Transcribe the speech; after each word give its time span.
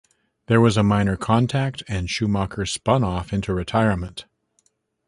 There 0.47 0.59
was 0.59 0.79
minor 0.79 1.15
contact 1.15 1.83
and 1.87 2.09
Schumacher 2.09 2.65
spun 2.65 3.03
off 3.03 3.31
into 3.31 3.53
retirement. 3.53 4.25